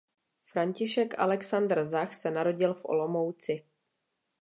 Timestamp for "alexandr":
1.19-1.85